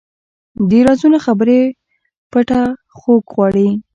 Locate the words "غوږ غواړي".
2.99-3.69